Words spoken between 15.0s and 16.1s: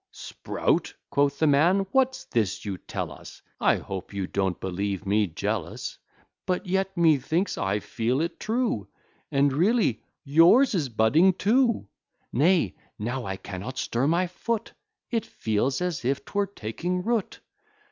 It feels as